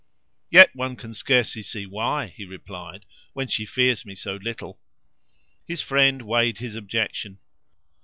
"Yet 0.49 0.75
one 0.75 0.95
can 0.95 1.13
scarcely 1.13 1.61
see 1.61 1.85
why," 1.85 2.25
he 2.25 2.43
replied, 2.43 3.05
"when 3.33 3.47
she 3.49 3.67
fears 3.67 4.03
me 4.03 4.15
so 4.15 4.33
little." 4.33 4.79
His 5.67 5.83
friend 5.83 6.23
weighed 6.23 6.57
his 6.57 6.73
objection. 6.75 7.37